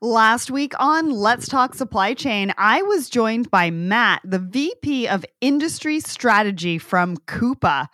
[0.00, 5.24] Last week on Let's Talk Supply Chain, I was joined by Matt, the VP of
[5.40, 7.86] Industry Strategy from Coupa.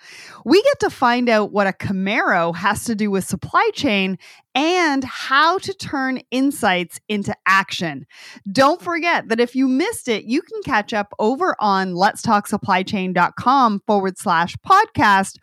[0.45, 4.19] We get to find out what a Camaro has to do with supply chain
[4.55, 8.07] and how to turn insights into action.
[8.51, 14.19] Don't forget that if you missed it, you can catch up over on letstalksupplychain.com forward
[14.19, 15.37] slash podcast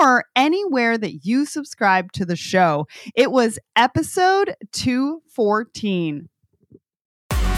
[0.00, 2.86] or anywhere that you subscribe to the show.
[3.14, 6.28] It was episode 214.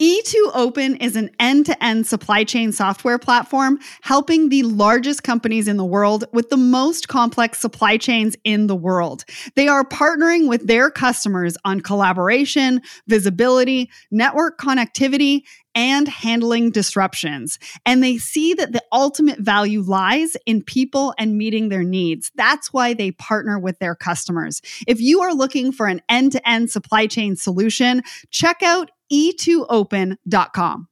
[0.00, 5.66] E2 Open is an end to end supply chain software platform helping the largest companies
[5.66, 9.24] in the world with the most complex supply chains in the world.
[9.54, 15.44] They are partnering with their customers on collaboration, visibility, network connectivity,
[15.76, 17.58] and handling disruptions.
[17.84, 22.32] And they see that the ultimate value lies in people and meeting their needs.
[22.34, 24.62] That's why they partner with their customers.
[24.88, 30.88] If you are looking for an end to end supply chain solution, check out e2open.com.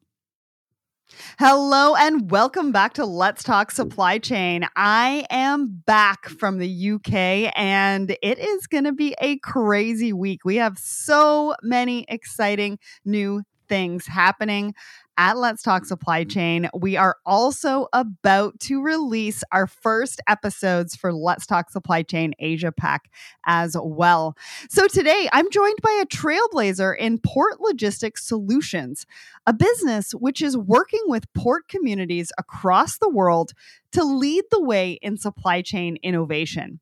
[1.38, 4.66] Hello and welcome back to Let's Talk Supply Chain.
[4.76, 10.44] I am back from the UK and it is going to be a crazy week.
[10.44, 14.74] We have so many exciting new things happening
[15.16, 16.28] at Let's Talk Supply mm-hmm.
[16.30, 16.70] Chain.
[16.74, 22.72] We are also about to release our first episodes for Let's Talk Supply Chain Asia
[22.72, 23.10] Pac
[23.46, 24.36] as well.
[24.68, 29.06] So today I'm joined by a trailblazer in port logistics solutions,
[29.46, 33.52] a business which is working with port communities across the world
[33.92, 36.80] to lead the way in supply chain innovation,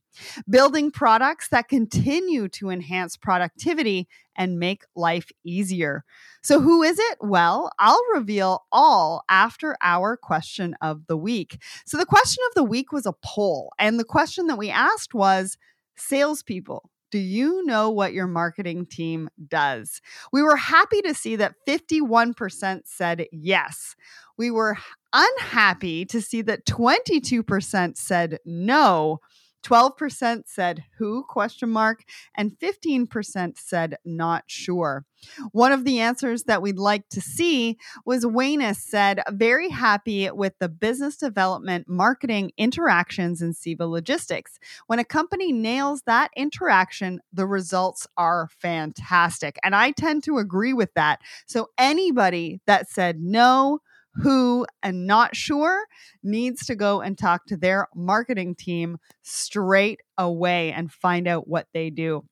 [0.48, 6.04] building products that continue to enhance productivity and make life easier.
[6.42, 7.18] So, who is it?
[7.20, 11.62] Well, I'll reveal all after our question of the week.
[11.86, 15.14] So, the question of the week was a poll, and the question that we asked
[15.14, 15.58] was
[15.96, 16.90] salespeople.
[17.12, 20.00] Do you know what your marketing team does?
[20.32, 23.94] We were happy to see that 51% said yes.
[24.38, 24.78] We were
[25.12, 29.20] unhappy to see that 22% said no.
[29.62, 32.04] 12% said who question mark
[32.36, 35.04] and 15% said not sure.
[35.52, 40.54] One of the answers that we'd like to see was Wayne said very happy with
[40.58, 44.58] the business development marketing interactions in CEVA Logistics.
[44.86, 49.58] When a company nails that interaction, the results are fantastic.
[49.62, 51.20] And I tend to agree with that.
[51.46, 53.80] So anybody that said no,
[54.14, 55.84] who and not sure
[56.22, 61.66] needs to go and talk to their marketing team straight away and find out what
[61.72, 62.24] they do.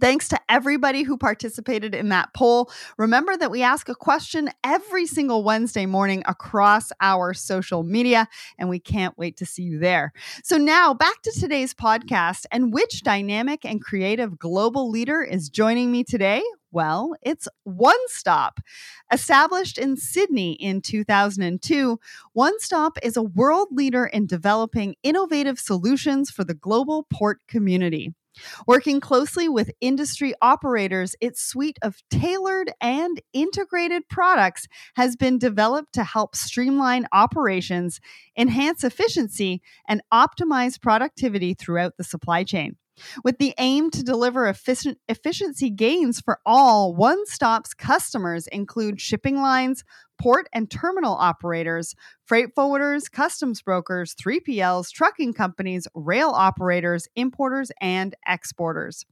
[0.00, 2.70] Thanks to everybody who participated in that poll.
[2.96, 8.26] Remember that we ask a question every single Wednesday morning across our social media,
[8.58, 10.12] and we can't wait to see you there.
[10.42, 15.92] So, now back to today's podcast and which dynamic and creative global leader is joining
[15.92, 16.42] me today?
[16.72, 18.60] Well, it's One Stop.
[19.12, 22.00] Established in Sydney in 2002,
[22.32, 28.14] One Stop is a world leader in developing innovative solutions for the global port community.
[28.66, 34.66] Working closely with industry operators, its suite of tailored and integrated products
[34.96, 38.00] has been developed to help streamline operations,
[38.36, 42.76] enhance efficiency, and optimize productivity throughout the supply chain.
[43.24, 49.36] With the aim to deliver efficient, efficiency gains for all, One Stop's customers include shipping
[49.36, 49.84] lines,
[50.20, 58.14] port and terminal operators, freight forwarders, customs brokers, 3PLs, trucking companies, rail operators, importers, and
[58.26, 59.04] exporters.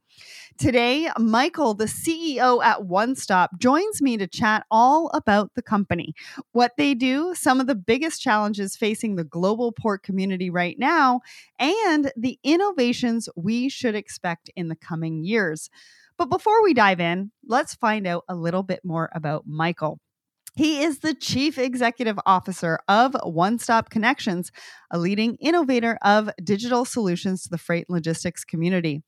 [0.58, 6.12] Today, Michael, the CEO at One Stop, joins me to chat all about the company,
[6.52, 11.20] what they do, some of the biggest challenges facing the global port community right now,
[11.58, 15.70] and the innovations we should expect in the coming years.
[16.18, 19.98] But before we dive in, let's find out a little bit more about Michael.
[20.60, 24.52] He is the Chief Executive Officer of One Stop Connections,
[24.90, 29.02] a leading innovator of digital solutions to the freight and logistics community.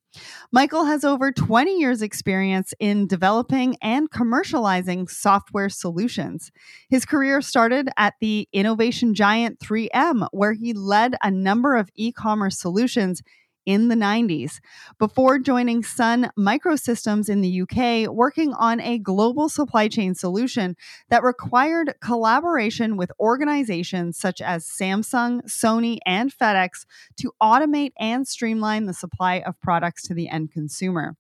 [0.51, 6.51] Michael has over 20 years' experience in developing and commercializing software solutions.
[6.89, 12.13] His career started at the innovation giant 3M, where he led a number of e
[12.13, 13.21] commerce solutions
[13.67, 14.61] in the 90s
[14.99, 20.77] before joining Sun Microsystems in the UK, working on a global supply chain solution
[21.11, 26.87] that required collaboration with organizations such as Samsung, Sony, and FedEx
[27.17, 31.17] to automate and streamline the supply of products to the end consumer.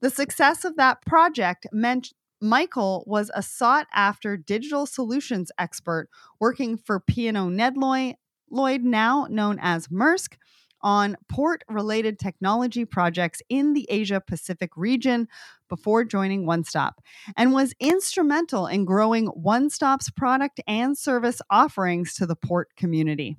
[0.00, 6.08] The success of that project meant Michael was a sought after digital solutions expert
[6.40, 8.14] working for P&O Nedlloy,
[8.50, 10.34] Lloyd, now known as Maersk,
[10.82, 15.28] on port related technology projects in the Asia Pacific region
[15.68, 17.00] before joining One Stop,
[17.36, 23.36] and was instrumental in growing One Stop's product and service offerings to the port community.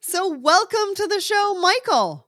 [0.00, 2.26] So, welcome to the show, Michael.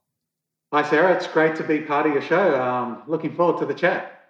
[0.72, 1.14] Hi, Sarah.
[1.14, 2.60] It's great to be part of your show.
[2.60, 4.21] Um, looking forward to the chat.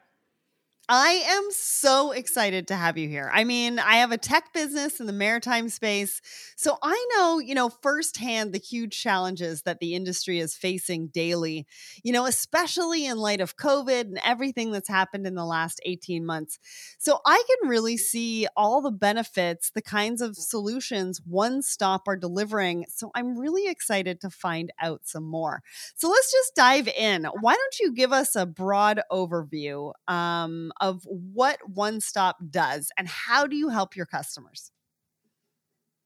[0.95, 3.31] I am so excited to have you here.
[3.33, 6.21] I mean, I have a tech business in the maritime space.
[6.55, 11.67] So I know, you know, firsthand the huge challenges that the industry is facing daily,
[12.05, 16.27] you know, especially in light of COVID and everything that's happened in the last 18
[16.27, 16.59] months.
[16.99, 22.19] So I can really see all the benefits, the kinds of solutions One Stop are
[22.19, 22.85] delivering.
[22.91, 25.63] So I'm really excited to find out some more.
[25.97, 27.25] So let's just dive in.
[27.41, 29.95] Why don't you give us a broad overview?
[30.07, 34.71] Um, of what One Stop does and how do you help your customers?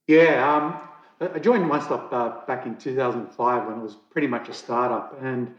[0.06, 4.48] Yeah, um, I joined One Stop uh, back in 2005 when it was pretty much
[4.48, 5.18] a startup.
[5.20, 5.54] And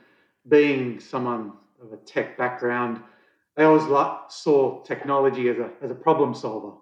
[0.47, 3.01] being someone of a tech background,
[3.57, 3.83] I always
[4.29, 6.77] saw technology as a, as a problem solver.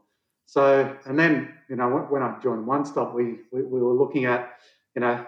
[0.46, 4.26] So, and then, you know, when I joined One Stop, we, we, we were looking
[4.26, 4.58] at,
[4.94, 5.26] you know,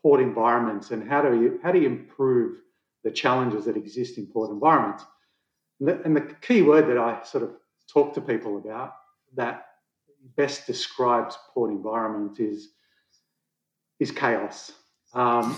[0.00, 2.56] port environments and how do you, how do you improve
[3.04, 5.04] the challenges that exist in port environments.
[5.88, 7.50] And the, key word that I sort of
[7.92, 8.94] talk to people about
[9.34, 9.66] that
[10.36, 12.68] best describes port environment is
[13.98, 14.72] is chaos.
[15.14, 15.56] Um,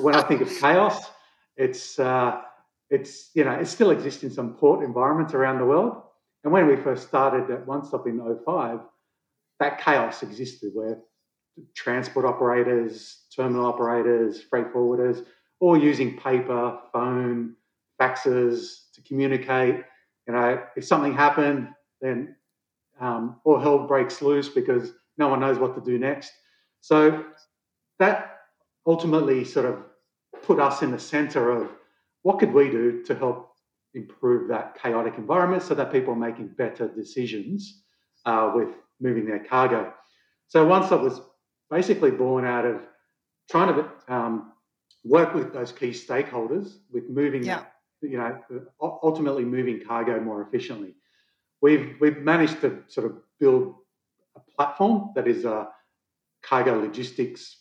[0.00, 1.10] when I think of chaos,
[1.56, 2.40] it's uh,
[2.88, 6.02] it's you know it still exists in some port environments around the world.
[6.42, 8.80] And when we first started at One Stop in 05,
[9.58, 10.98] that chaos existed where
[11.74, 15.26] transport operators, terminal operators, freight forwarders,
[15.60, 17.56] all using paper, phone,
[18.00, 19.76] faxes to communicate.
[20.26, 21.68] You know, if something happened,
[22.00, 22.36] then
[23.00, 26.32] um, all hell breaks loose because no one knows what to do next.
[26.80, 27.24] So
[27.98, 28.38] that
[28.86, 29.82] ultimately sort of
[30.42, 31.70] put us in the center of
[32.22, 33.52] what could we do to help
[33.94, 37.82] improve that chaotic environment so that people are making better decisions
[38.24, 38.68] uh, with
[39.00, 39.92] moving their cargo.
[40.48, 41.20] So One Stop was
[41.70, 42.80] basically born out of
[43.50, 44.52] trying to um,
[45.04, 47.64] work with those key stakeholders with moving yeah
[48.02, 48.38] you know,
[48.80, 50.94] ultimately moving cargo more efficiently.
[51.60, 53.74] We've we've managed to sort of build
[54.36, 55.68] a platform that is a
[56.42, 57.56] cargo logistics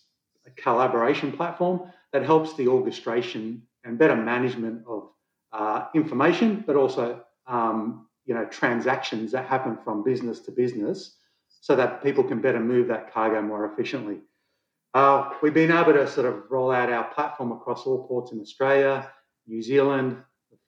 [0.55, 5.09] collaboration platform that helps the orchestration and better management of
[5.51, 11.17] uh, information, but also um, you know transactions that happen from business to business,
[11.61, 14.19] so that people can better move that cargo more efficiently.
[14.93, 18.39] Uh, we've been able to sort of roll out our platform across all ports in
[18.39, 19.11] Australia,
[19.47, 20.17] New Zealand,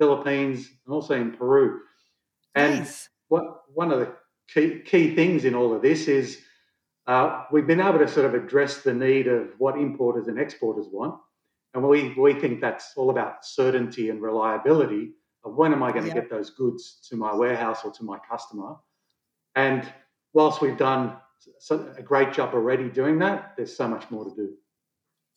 [0.02, 1.82] Philippines, and also in Peru.
[2.56, 3.08] And nice.
[3.28, 4.12] what one of the
[4.52, 6.40] key, key things in all of this is
[7.06, 10.88] uh, we've been able to sort of address the need of what importers and exporters
[10.92, 11.20] want.
[11.76, 15.12] And we, we think that's all about certainty and reliability
[15.44, 18.18] of when am I going to get those goods to my warehouse or to my
[18.28, 18.78] customer.
[19.54, 19.88] And
[20.34, 21.16] whilst we've done
[21.70, 24.50] a great job already doing that, there's so much more to do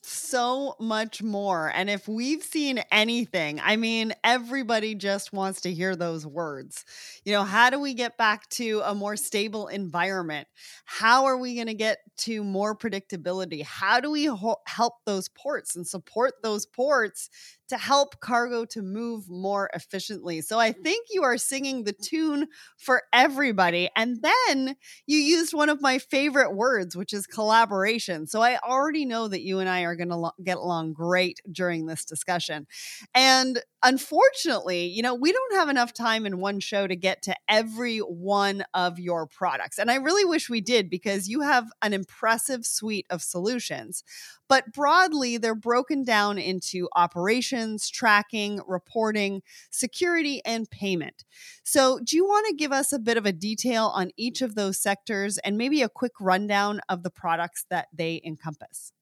[0.07, 1.71] so much more.
[1.75, 6.85] And if we've seen anything, I mean, everybody just wants to hear those words.
[7.25, 10.47] You know, how do we get back to a more stable environment?
[10.85, 13.63] How are we going to get to more predictability?
[13.63, 17.31] How do we ho- help those ports and support those ports
[17.69, 20.41] to help cargo to move more efficiently.
[20.41, 20.83] So I mm.
[20.83, 22.03] think you are singing the mm.
[22.03, 23.89] tune for everybody.
[23.97, 28.27] And then you used one of my favorite words, which is collaboration.
[28.27, 31.41] So I already know that you and I are going to lo- get along great
[31.51, 32.67] during this discussion.
[33.15, 37.37] And unfortunately, you know, we don't have enough time in one show to get to
[37.49, 39.79] every one of your products.
[39.79, 44.03] And I really wish we did because you have an impressive suite of solutions.
[44.49, 51.25] But broadly, they're broken down into operations, tracking, reporting, security, and payment.
[51.63, 54.55] So, do you want to give us a bit of a detail on each of
[54.55, 58.93] those sectors and maybe a quick rundown of the products that they encompass?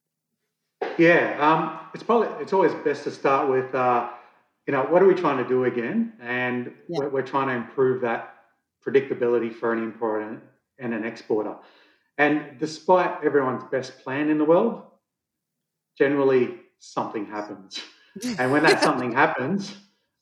[0.98, 4.10] Yeah, um, it's probably it's always best to start with uh,
[4.66, 6.12] you know, what are we trying to do again?
[6.20, 7.00] And yeah.
[7.00, 8.34] we're, we're, trying to improve that
[8.84, 10.40] predictability for an importer
[10.78, 11.56] and an exporter.
[12.18, 14.82] And despite everyone's best plan in the world,
[15.96, 17.80] generally something happens.
[18.38, 19.74] and when that something happens,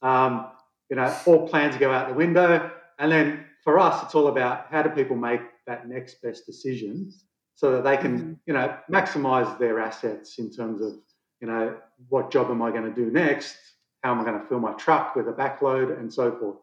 [0.03, 0.47] um,
[0.89, 2.71] you know, all plans go out the window.
[2.99, 7.13] And then for us, it's all about how do people make that next best decision
[7.55, 8.33] so that they can, mm-hmm.
[8.47, 10.95] you know, maximize their assets in terms of,
[11.41, 11.77] you know,
[12.09, 13.57] what job am I going to do next?
[14.03, 16.59] How am I going to fill my truck with a backload and so forth?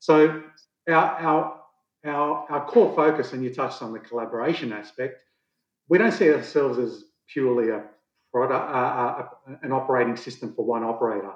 [0.00, 0.42] So
[0.88, 1.60] our, our,
[2.04, 5.22] our, our core focus, and you touched on the collaboration aspect,
[5.88, 7.84] we don't see ourselves as purely a
[8.32, 11.32] product, uh, uh, an operating system for one operator.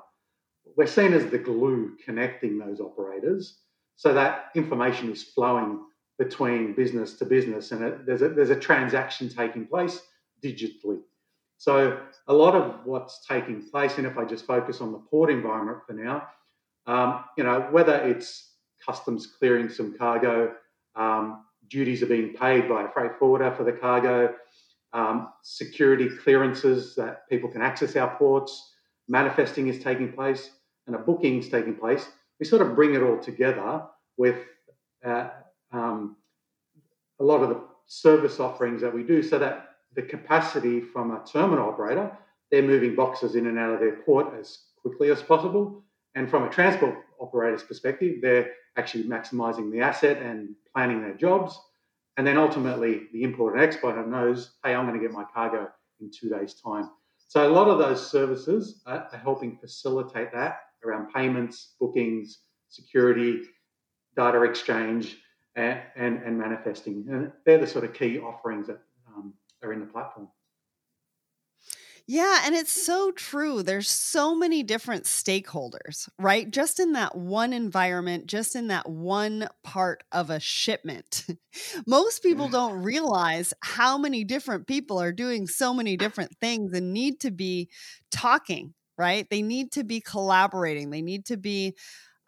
[0.76, 3.58] We're seen as the glue connecting those operators
[3.96, 5.80] so that information is flowing
[6.18, 10.00] between business to business and it, there's, a, there's a transaction taking place
[10.42, 11.00] digitally.
[11.58, 15.30] So a lot of what's taking place, and if I just focus on the port
[15.30, 16.28] environment for now,
[16.86, 18.52] um, you know, whether it's
[18.84, 20.54] customs clearing some cargo,
[20.94, 24.34] um, duties are being paid by a freight forwarder for the cargo,
[24.96, 28.72] um, security clearances that people can access our ports,
[29.08, 30.50] manifesting is taking place,
[30.86, 32.08] and a booking is taking place.
[32.40, 33.82] We sort of bring it all together
[34.16, 34.36] with
[35.04, 35.28] uh,
[35.70, 36.16] um,
[37.20, 41.22] a lot of the service offerings that we do so that the capacity from a
[41.30, 42.10] terminal operator,
[42.50, 45.84] they're moving boxes in and out of their port as quickly as possible.
[46.14, 51.58] And from a transport operator's perspective, they're actually maximizing the asset and planning their jobs.
[52.16, 55.68] And then ultimately, the importer and exporter knows, hey, I'm going to get my cargo
[56.00, 56.90] in two days' time.
[57.28, 63.42] So a lot of those services are, helping facilitate that around payments, bookings, security,
[64.16, 65.18] data exchange,
[65.56, 67.06] and, and, and manifesting.
[67.10, 70.28] And they're the sort of key offerings that um, are in the platform.
[72.08, 73.64] Yeah, and it's so true.
[73.64, 76.48] There's so many different stakeholders, right?
[76.48, 81.26] Just in that one environment, just in that one part of a shipment.
[81.86, 86.92] Most people don't realize how many different people are doing so many different things and
[86.92, 87.68] need to be
[88.12, 89.26] talking, right?
[89.28, 90.90] They need to be collaborating.
[90.90, 91.74] They need to be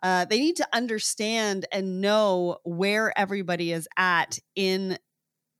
[0.02, 4.99] uh, they need to understand and know where everybody is at in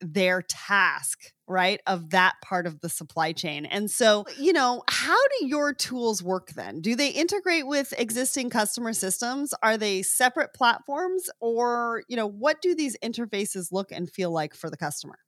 [0.01, 3.67] their task, right, of that part of the supply chain.
[3.67, 6.81] And so, you know, how do your tools work then?
[6.81, 9.53] Do they integrate with existing customer systems?
[9.63, 14.55] Are they separate platforms or, you know, what do these interfaces look and feel like
[14.55, 15.19] for the customer?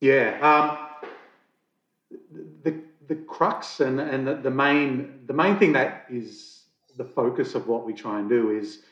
[0.00, 1.10] Yeah, um,
[2.62, 6.64] the the crux and and the, the main the main thing that is
[6.96, 8.82] the focus of what we try and do is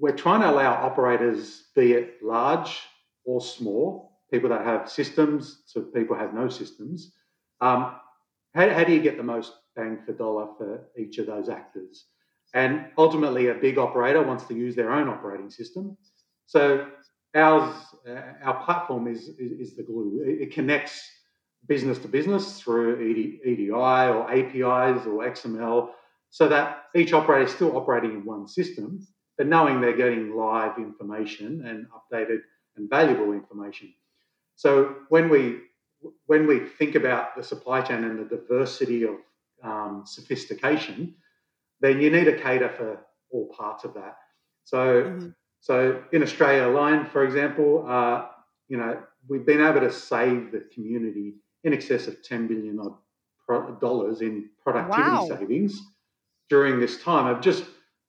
[0.00, 2.80] we're trying to allow operators, be it large
[3.26, 7.12] or small, people that have systems to people have no systems.
[7.60, 7.96] Um,
[8.54, 12.06] how, how do you get the most bang for dollar for each of those actors?
[12.54, 15.96] And ultimately, a big operator wants to use their own operating system.
[16.46, 16.88] So
[17.34, 17.74] ours,
[18.08, 20.22] uh, our platform is, is, is the glue.
[20.24, 21.10] It, it, connects
[21.68, 25.90] business to business through ED, EDI or APIs or XML,
[26.30, 29.06] so that each operator is still operating in one system,
[29.36, 32.38] but knowing they're getting live information and updated
[32.76, 33.92] and valuable information.
[34.56, 35.60] So when we
[36.26, 39.16] when we think about the supply chain and the diversity of
[39.62, 41.14] um, sophistication,
[41.80, 44.18] then you need to cater for all parts of that.
[44.64, 45.28] So mm-hmm.
[45.60, 48.26] so in Australia alone, for example, uh,
[48.68, 52.76] you know we've been able to save the community in excess of ten billion
[53.80, 55.28] dollars in productivity wow.
[55.28, 55.80] savings
[56.48, 57.64] during this time of just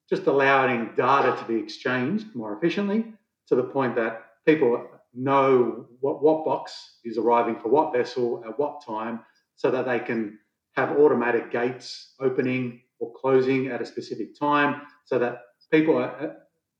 [0.10, 3.06] just allowing data to be exchanged more efficiently
[3.48, 8.58] to the point that people know what, what box is arriving for what vessel at
[8.58, 9.20] what time
[9.56, 10.39] so that they can
[10.75, 15.39] have automatic gates opening or closing at a specific time so that
[15.72, 16.34] people are uh,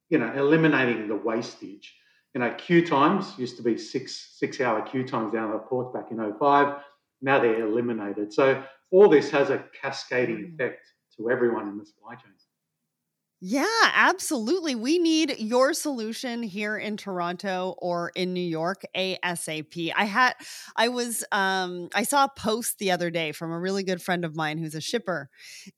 [0.10, 1.96] you know eliminating the wastage.
[2.34, 5.92] You know queue times used to be six six hour queue times down the ports
[5.94, 6.82] back in 05
[7.22, 8.32] now they're eliminated.
[8.32, 10.54] So all this has a cascading mm.
[10.54, 12.32] effect to everyone in the supply chain
[13.40, 14.74] yeah, absolutely.
[14.74, 19.92] We need your solution here in Toronto or in New York ASAP.
[19.96, 20.34] I had
[20.76, 24.26] I was um I saw a post the other day from a really good friend
[24.26, 25.30] of mine who's a shipper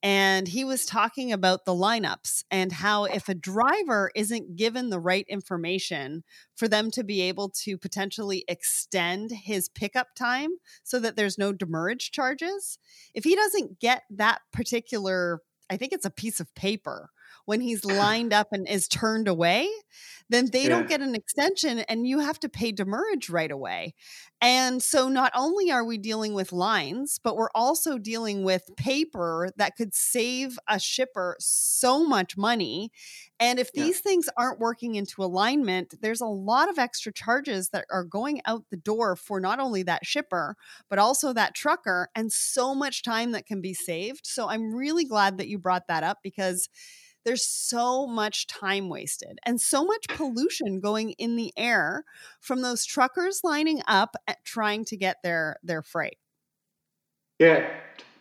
[0.01, 4.99] and he was talking about the lineups and how if a driver isn't given the
[4.99, 6.23] right information
[6.55, 10.51] for them to be able to potentially extend his pickup time
[10.83, 12.79] so that there's no demurrage charges,
[13.13, 17.09] if he doesn't get that particular I think it's a piece of paper
[17.49, 19.67] when he's lined up and is turned away,
[20.29, 20.69] then they yeah.
[20.69, 23.95] don't get an extension and you have to pay demurrage right away.
[24.39, 29.49] And so not only are we dealing with lines, but we're also dealing with paper
[29.57, 32.91] that could save a shipper so much money.
[33.39, 34.11] And if these yeah.
[34.11, 38.65] things aren't working into alignment, there's a lot of extra charges that are going out
[38.69, 40.55] the door for not only that shipper,
[40.89, 44.25] but also that trucker, and so much time that can be saved.
[44.25, 46.69] So I'm really glad that you brought that up because
[47.25, 52.05] there's so much time wasted and so much pollution going in the air
[52.39, 56.17] from those truckers lining up trying to get their their freight.
[57.39, 57.69] Yeah,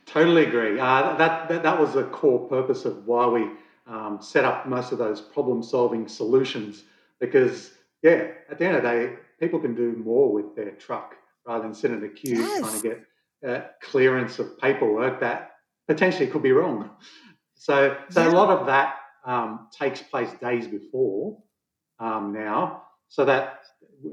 [0.07, 0.79] totally agree.
[0.79, 3.51] Uh, that, that that was the core purpose of why we
[3.87, 6.85] um, set up most of those problem-solving solutions.
[7.21, 11.17] Because yeah, at the end of the day, people can do more with their truck
[11.47, 12.61] rather than sit in a queue yes.
[12.61, 13.05] trying to get
[13.49, 15.53] uh, clearance of paperwork that
[15.87, 16.91] potentially could be wrong.
[17.59, 18.31] So, so yeah.
[18.31, 18.95] a lot of that
[19.27, 21.37] um, takes place days before
[21.99, 23.61] um, now, so that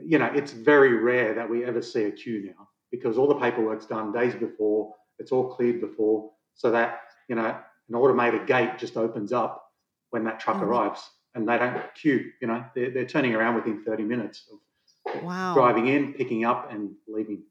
[0.03, 3.35] you know it's very rare that we ever see a queue now because all the
[3.35, 4.93] paperwork's done days before.
[5.19, 7.55] It's all cleared before, so that you know
[7.87, 9.71] an automated gate just opens up
[10.09, 10.65] when that truck mm-hmm.
[10.65, 12.31] arrives, and they don't queue.
[12.41, 15.53] You know, they're, they're turning around within thirty minutes of wow.
[15.53, 17.43] driving in, picking up, and leaving.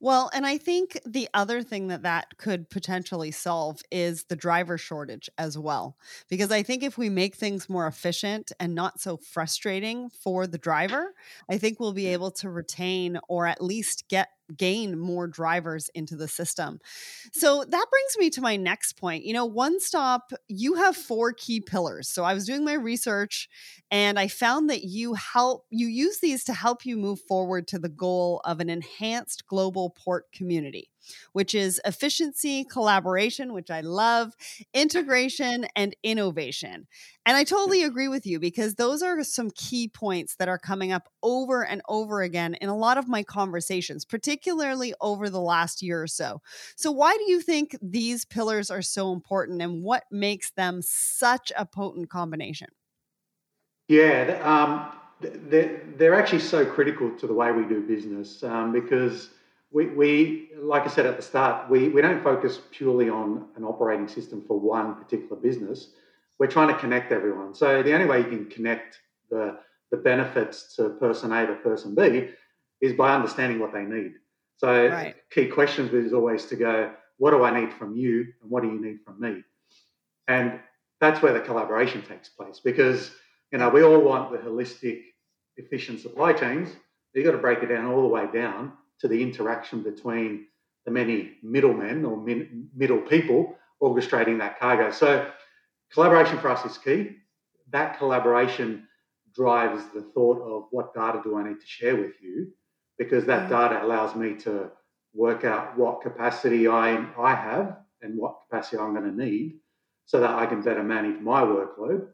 [0.00, 4.78] Well, and I think the other thing that that could potentially solve is the driver
[4.78, 5.96] shortage as well.
[6.28, 10.58] Because I think if we make things more efficient and not so frustrating for the
[10.58, 11.14] driver,
[11.50, 16.16] I think we'll be able to retain or at least get gain more drivers into
[16.16, 16.80] the system.
[17.32, 19.24] So that brings me to my next point.
[19.24, 22.08] You know, One Stop, you have four key pillars.
[22.08, 23.48] So I was doing my research
[23.90, 27.78] and I found that you help you use these to help you move forward to
[27.78, 30.90] the goal of an enhanced global port community
[31.32, 34.34] which is efficiency, collaboration, which I love,
[34.74, 36.86] integration, and innovation.
[37.26, 40.92] And I totally agree with you because those are some key points that are coming
[40.92, 45.82] up over and over again in a lot of my conversations, particularly over the last
[45.82, 46.40] year or so.
[46.76, 51.52] So, why do you think these pillars are so important and what makes them such
[51.56, 52.68] a potent combination?
[53.88, 59.30] Yeah, um, they're, they're actually so critical to the way we do business um, because
[59.70, 63.64] we, we, like I said at the start, we, we don't focus purely on an
[63.64, 65.90] operating system for one particular business.
[66.38, 67.54] We're trying to connect everyone.
[67.54, 68.98] So the only way you can connect
[69.30, 69.58] the,
[69.90, 72.30] the benefits to person A to person B
[72.80, 74.14] is by understanding what they need.
[74.56, 75.14] So right.
[75.30, 78.68] key questions is always to go, what do I need from you and what do
[78.68, 79.42] you need from me?
[80.28, 80.60] And
[81.00, 83.12] that's where the collaboration takes place because
[83.52, 85.02] you know we all want the holistic,
[85.56, 86.70] efficient supply chains.
[87.14, 90.46] You've got to break it down all the way down to the interaction between
[90.84, 94.90] the many middlemen or min, middle people orchestrating that cargo.
[94.90, 95.30] So,
[95.92, 97.16] collaboration for us is key.
[97.70, 98.86] That collaboration
[99.34, 102.48] drives the thought of what data do I need to share with you,
[102.98, 103.50] because that mm.
[103.50, 104.70] data allows me to
[105.14, 109.58] work out what capacity I, I have and what capacity I'm going to need
[110.06, 112.08] so that I can better manage my workload.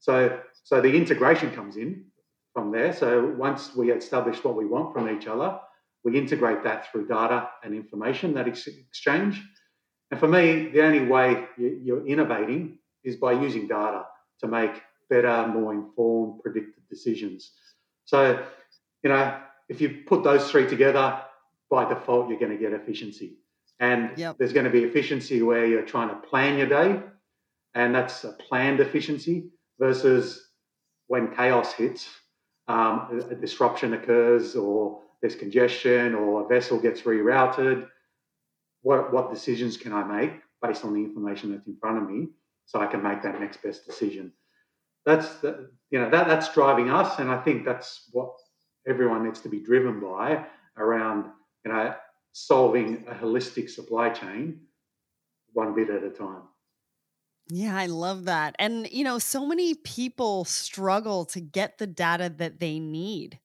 [0.00, 2.04] So, so the integration comes in
[2.52, 2.92] from there.
[2.92, 5.58] So once we establish what we want from each other,
[6.04, 9.42] we integrate that through data and information, that exchange.
[10.10, 14.04] And for me, the only way you're innovating is by using data
[14.40, 17.52] to make better, more informed, predicted decisions.
[18.04, 18.44] So,
[19.02, 21.22] you know, if you put those three together,
[21.70, 23.38] by default, you're going to get efficiency.
[23.80, 24.36] And yep.
[24.38, 27.00] there's going to be efficiency where you're trying to plan your day,
[27.74, 29.48] and that's a planned efficiency
[29.80, 30.48] versus
[31.08, 32.08] when chaos hits,
[32.68, 37.88] um, a disruption occurs or there's congestion or a vessel gets rerouted,
[38.82, 42.28] what, what decisions can I make based on the information that's in front of me
[42.66, 44.34] so I can make that next best decision?
[45.06, 48.34] That's the, you know that that's driving us, and I think that's what
[48.86, 50.44] everyone needs to be driven by
[50.76, 51.26] around
[51.64, 51.94] you know
[52.32, 54.60] solving a holistic supply chain
[55.54, 56.42] one bit at a time.
[57.48, 58.56] Yeah, I love that.
[58.58, 63.38] And, you know, so many people struggle to get the data that they need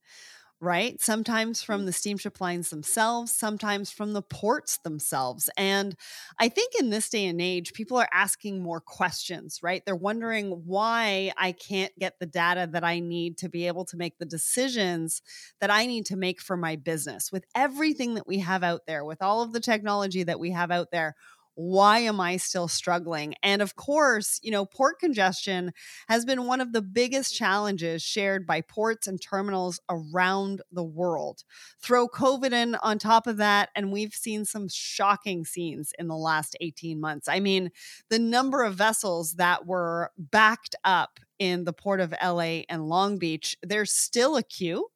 [0.61, 0.99] right?
[0.99, 1.85] Sometimes from mm.
[1.85, 5.49] the steamship lines themselves, sometimes from the ports themselves.
[5.55, 5.95] And
[6.37, 9.81] I think in this day and age, people are asking more questions, right?
[9.85, 13.97] They're wondering why I can't get the data that I need to be able to
[13.97, 15.21] make the decisions
[15.61, 17.31] that I need to make for my business.
[17.31, 20.71] With everything that we have out there, with all of the technology that we have
[20.71, 21.15] out there,
[21.59, 23.35] why am I still struggling?
[23.43, 25.73] And of course, you know, port congestion
[26.07, 31.43] has been one of the biggest challenges shared by ports and terminals around the world.
[31.81, 36.15] Throw COVID in on top of that, and we've seen some shocking scenes in the
[36.15, 37.27] last 18 months.
[37.27, 37.71] I mean,
[38.09, 43.17] the number of vessels that were backed up in the port of LA and Long
[43.17, 44.87] Beach, there's still a queue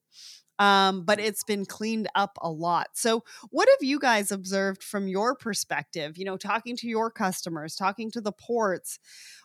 [0.64, 2.88] um, but it's been cleaned up a lot.
[2.94, 6.18] So, what have you guys observed from your perspective?
[6.18, 8.98] You know, talking to your customers, talking to the ports.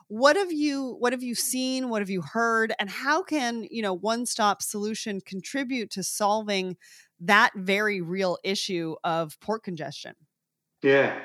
[0.06, 1.88] What have you What have you seen?
[1.88, 2.72] What have you heard?
[2.78, 6.76] And how can you know One Stop Solution contribute to solving
[7.18, 10.14] that very real issue of port congestion?
[10.82, 11.18] Yeah.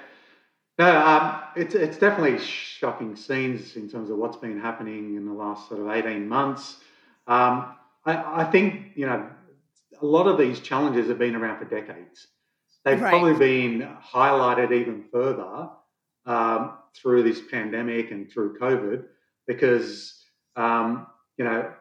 [0.80, 5.34] No, um, it's it's definitely shocking scenes in terms of what's been happening in the
[5.34, 6.78] last sort of eighteen months.
[7.28, 7.76] Um,
[8.06, 9.30] I, I think you know
[10.04, 12.28] a lot of these challenges have been around for decades.
[12.84, 13.10] They've right.
[13.10, 15.70] probably been highlighted even further
[16.26, 19.06] um, through this pandemic and through COVID
[19.48, 20.22] because,
[20.58, 21.72] um, you know,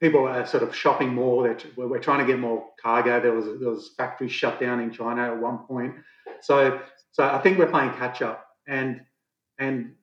[0.00, 1.56] people are sort of shopping more.
[1.76, 3.20] We're trying to get more cargo.
[3.20, 5.94] There was there was factories shut down in China at one point.
[6.42, 6.80] So
[7.12, 9.00] so I think we're playing catch up and
[9.58, 9.94] and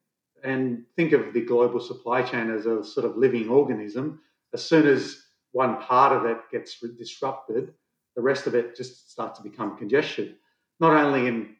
[0.42, 4.20] and think of the global supply chain as a sort of living organism.
[4.52, 5.25] As soon as
[5.56, 7.72] one part of it gets disrupted,
[8.14, 10.36] the rest of it just starts to become congestion.
[10.80, 11.56] Not only in,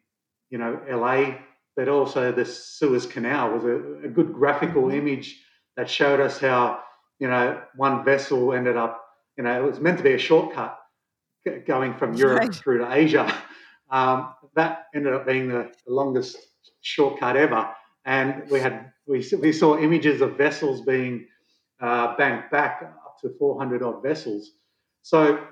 [0.50, 1.38] you know, LA,
[1.76, 4.98] but also the Suez Canal was a, a good graphical mm-hmm.
[4.98, 5.40] image
[5.78, 6.80] that showed us how,
[7.18, 9.02] you know, one vessel ended up,
[9.38, 10.78] you know, it was meant to be a shortcut
[11.66, 12.54] going from Europe right.
[12.54, 13.26] through to Asia.
[13.88, 16.36] Um, that ended up being the, the longest
[16.80, 17.70] shortcut ever.
[18.04, 21.28] And we had we, we saw images of vessels being
[21.80, 22.82] uh, banked back
[23.22, 24.52] to 400 odd vessels.
[25.02, 25.44] So,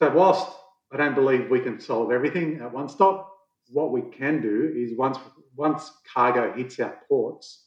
[0.00, 0.48] so whilst
[0.92, 3.30] I don't believe we can solve everything at one stop,
[3.70, 5.18] what we can do is once
[5.56, 7.66] once cargo hits our ports,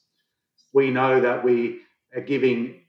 [0.74, 1.82] we know that we
[2.16, 2.82] are giving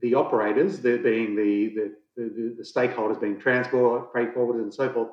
[0.00, 4.90] the operators, they're being the, the, the, the stakeholders, being transport, freight forwarders, and so
[4.92, 5.08] forth,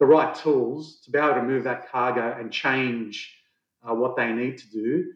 [0.00, 3.32] the right tools to be able to move that cargo and change
[3.88, 5.12] uh, what they need to do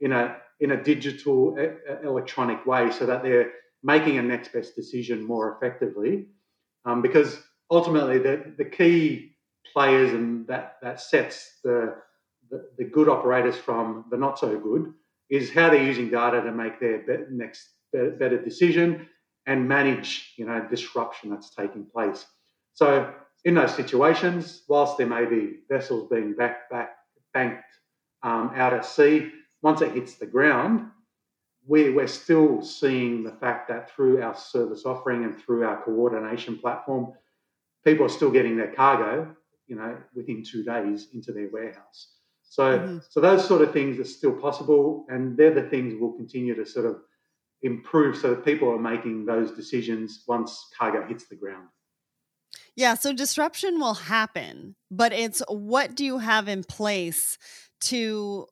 [0.00, 1.56] in a in a digital
[2.02, 6.26] electronic way, so that they're making a next best decision more effectively.
[6.84, 9.36] Um, because ultimately, the, the key
[9.72, 11.94] players and that, that sets the,
[12.50, 14.92] the, the, good operators from the not so good
[15.28, 19.06] is how they're using data to make their be- next better, better decision
[19.46, 22.24] and manage you know disruption that's taking place.
[22.74, 23.12] So
[23.44, 26.90] in those situations, whilst there may be vessels being back, back
[27.34, 27.64] banked
[28.22, 29.30] um, out at sea,
[29.62, 30.90] once it hits the ground,
[31.68, 36.58] we, we're still seeing the fact that through our service offering and through our coordination
[36.58, 37.12] platform,
[37.84, 42.14] people are still getting their cargo, you know, within two days into their warehouse.
[42.42, 42.98] So, mm-hmm.
[43.10, 46.64] so those sort of things are still possible, and they're the things we'll continue to
[46.64, 47.02] sort of
[47.60, 51.68] improve so that people are making those decisions once cargo hits the ground.
[52.76, 57.36] Yeah, so disruption will happen, but it's what do you have in place
[57.80, 58.46] to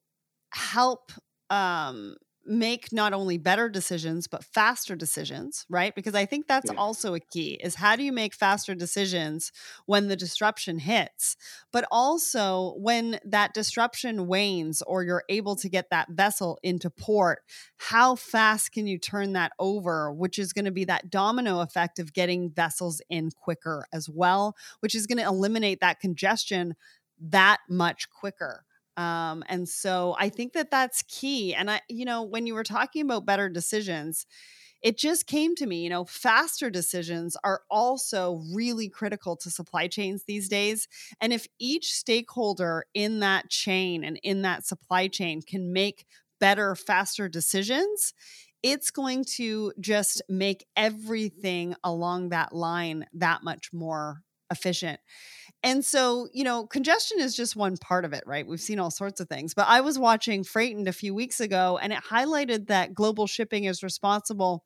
[0.51, 1.13] help
[1.49, 6.79] um, make not only better decisions but faster decisions right because i think that's yeah.
[6.79, 9.53] also a key is how do you make faster decisions
[9.87, 11.37] when the disruption hits
[11.73, 17.41] but also when that disruption wanes or you're able to get that vessel into port
[17.77, 21.99] how fast can you turn that over which is going to be that domino effect
[21.99, 26.75] of getting vessels in quicker as well which is going to eliminate that congestion
[27.21, 28.65] that much quicker
[28.97, 31.55] um, and so I think that that's key.
[31.55, 34.27] And I, you know, when you were talking about better decisions,
[34.83, 39.89] it just came to me, you know, faster decisions are also really critical to supply
[39.89, 40.87] chains these days.
[41.21, 46.07] And if each stakeholder in that chain and in that supply chain can make
[46.39, 48.15] better, faster decisions,
[48.63, 55.01] it's going to just make everything along that line that much more efficient.
[55.63, 58.47] And so, you know, congestion is just one part of it, right?
[58.47, 59.53] We've seen all sorts of things.
[59.55, 63.65] But I was watching Freightened a few weeks ago, and it highlighted that global shipping
[63.65, 64.65] is responsible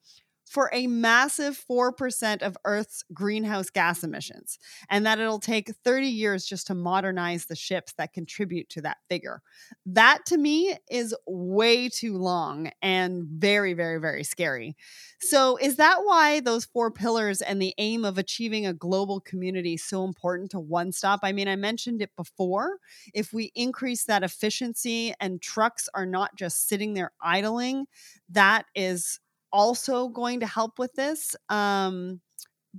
[0.51, 4.59] for a massive 4% of Earth's greenhouse gas emissions,
[4.89, 8.97] and that it'll take 30 years just to modernize the ships that contribute to that
[9.09, 9.43] figure.
[9.87, 14.75] That to me is way too long and very, very, very scary.
[15.21, 19.77] So, is that why those four pillars and the aim of achieving a global community
[19.77, 21.21] so important to One Stop?
[21.23, 22.79] I mean, I mentioned it before.
[23.15, 27.87] If we increase that efficiency and trucks are not just sitting there idling,
[28.31, 29.21] that is
[29.53, 31.37] also going to help with this.
[31.49, 32.21] Um,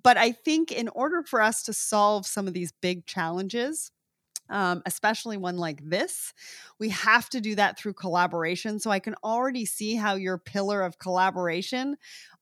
[0.02, 3.92] but I think in order for us to solve some of these big challenges,
[4.52, 6.34] um, especially one like this.
[6.78, 8.80] We have to do that through collaboration.
[8.80, 11.96] So I can already see how your pillar of collaboration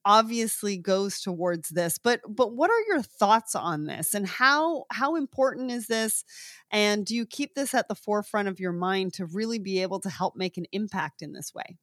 [0.05, 1.99] obviously goes towards this.
[1.99, 6.25] But but what are your thoughts on this and how how important is this?
[6.71, 9.99] And do you keep this at the forefront of your mind to really be able
[10.01, 11.77] to help make an impact in this way?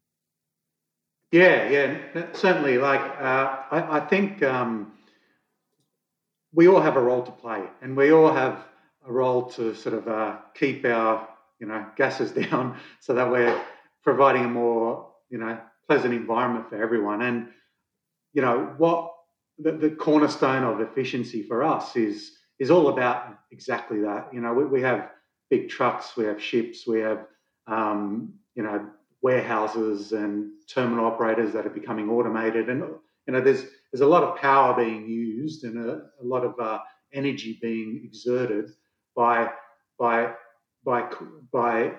[1.32, 2.78] Yeah, yeah, certainly.
[2.78, 4.92] Like uh, I, I think um,
[6.52, 8.64] we all have a role to play, and we all have
[9.06, 11.28] a role to sort of uh, keep our
[11.60, 13.60] you know gases down so that we're
[14.02, 15.58] providing a more you know
[15.88, 17.48] pleasant environment for everyone and
[18.32, 19.12] you know what
[19.58, 24.52] the, the cornerstone of efficiency for us is is all about exactly that you know
[24.52, 25.10] we, we have
[25.50, 27.26] big trucks we have ships we have
[27.66, 28.88] um, you know
[29.22, 34.22] warehouses and terminal operators that are becoming automated and you know there's there's a lot
[34.22, 36.78] of power being used and a, a lot of uh,
[37.12, 38.70] energy being exerted
[39.14, 39.50] by
[39.98, 40.32] by
[40.84, 41.10] by
[41.52, 41.92] by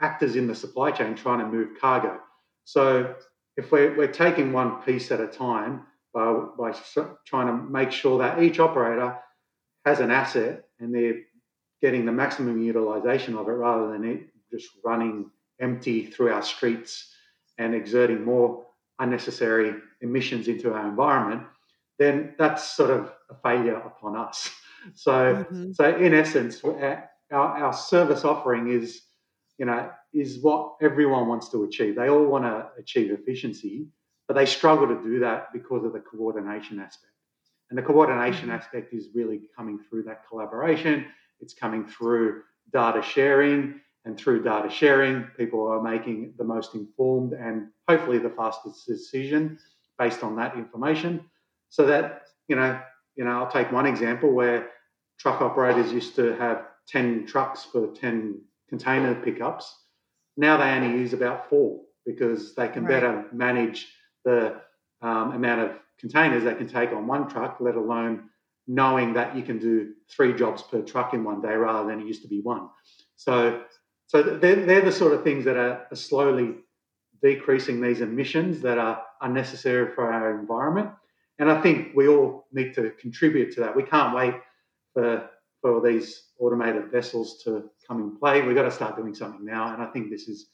[0.00, 2.18] actors in the supply chain trying to move cargo.
[2.64, 3.14] So
[3.56, 6.74] if we're, we're taking one piece at a time by, by
[7.26, 9.16] trying to make sure that each operator
[9.84, 11.20] has an asset and they're
[11.80, 15.30] getting the maximum utilization of it rather than it just running
[15.62, 17.12] empty through our streets
[17.58, 18.66] and exerting more
[18.98, 21.42] unnecessary emissions into our environment,
[21.98, 24.50] then that's sort of a failure upon us.
[24.96, 25.70] So, mm-hmm.
[25.74, 29.02] so in essence, our, our service offering is,
[29.56, 31.94] you know, is what everyone wants to achieve.
[31.94, 33.86] They all want to achieve efficiency,
[34.26, 37.12] but they struggle to do that because of the coordination aspect.
[37.70, 38.58] And the coordination mm-hmm.
[38.58, 41.06] aspect is really coming through that collaboration.
[41.38, 47.32] It's coming through data sharing, and through data sharing, people are making the most informed
[47.32, 49.58] and hopefully the fastest decision
[49.98, 51.24] based on that information.
[51.68, 52.80] So that you know,
[53.16, 54.70] you know, I'll take one example where
[55.18, 59.78] truck operators used to have 10 trucks for 10 container pickups.
[60.36, 63.00] Now they only use about four because they can right.
[63.00, 63.88] better manage
[64.24, 64.60] the
[65.00, 68.28] um, amount of containers they can take on one truck, let alone
[68.66, 72.06] knowing that you can do three jobs per truck in one day rather than it
[72.06, 72.68] used to be one.
[73.16, 73.62] So,
[74.12, 76.56] so they're, they're the sort of things that are, slowly
[77.22, 80.90] decreasing these emissions that are unnecessary for our environment.
[81.38, 83.74] And I think we all need to contribute to that.
[83.74, 84.34] We can't wait
[84.92, 85.30] for
[85.62, 88.42] for these automated vessels to come in play.
[88.42, 90.48] We've got to start doing something now, and I think this is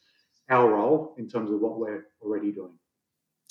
[0.48, 2.78] our role in terms of what we're already doing.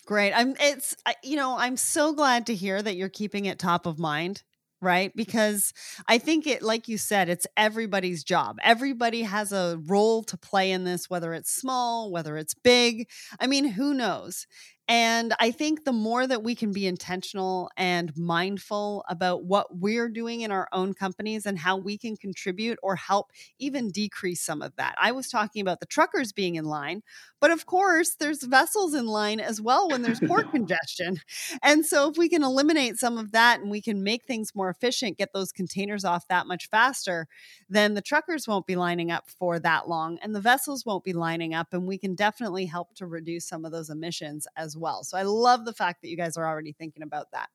[0.05, 0.31] Great.
[0.31, 3.99] I'm it's you know, I'm so glad to hear that you're keeping it top of
[3.99, 4.43] mind
[4.81, 5.11] right?
[5.15, 5.73] Because
[6.07, 8.57] I think it, like you said, it's everybody's job.
[8.63, 13.07] Everybody has a role to play in this, whether it's small, whether it's big.
[13.39, 14.45] I mean, who knows?
[14.87, 20.07] And I think the more that we can be intentional and mindful about what we're
[20.07, 24.61] doing in our own companies and how we can contribute or help even decrease some
[24.61, 24.95] of that.
[24.97, 27.01] I was talking about the truckers being in line,
[27.41, 31.19] but of course, there's vessels in line as well when there's port congestion.
[31.61, 34.69] And so, if we can eliminate some of that and we can make things more
[34.69, 37.27] efficient, get those containers off that much faster,
[37.69, 41.13] then the truckers won't be lining up for that long and the vessels won't be
[41.13, 41.73] lining up.
[41.73, 45.03] And we can definitely help to reduce some of those emissions as well.
[45.03, 47.49] So, I love the fact that you guys are already thinking about that.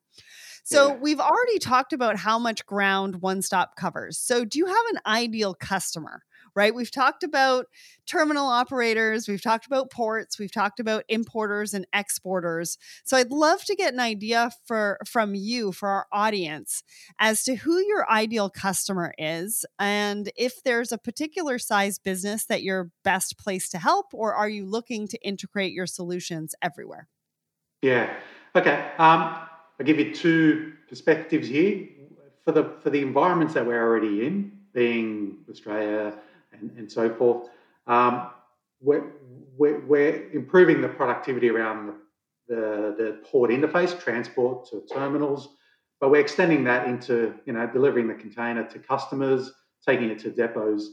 [0.64, 0.98] So, yeah.
[1.00, 4.18] we've already talked about how much ground one stop covers.
[4.18, 6.22] So, do you have an ideal customer?
[6.54, 6.74] right?
[6.74, 7.66] We've talked about
[8.06, 12.78] terminal operators, we've talked about ports, we've talked about importers and exporters.
[13.04, 16.82] So I'd love to get an idea for from you for our audience
[17.18, 22.62] as to who your ideal customer is and if there's a particular size business that
[22.62, 27.08] you're best placed to help or are you looking to integrate your solutions everywhere?
[27.82, 28.14] Yeah.
[28.54, 28.92] Okay.
[28.98, 29.36] Um,
[29.78, 31.88] I'll give you two perspectives here.
[32.44, 36.18] For the for the environments that we're already in, being Australia,
[36.52, 37.48] and, and so forth.
[37.86, 38.30] Um,
[38.80, 39.12] we're,
[39.56, 41.94] we're, we're, improving the productivity around the,
[42.48, 45.50] the, the, port interface, transport to terminals,
[46.00, 49.52] but we're extending that into you know delivering the container to customers,
[49.86, 50.84] taking it to depots.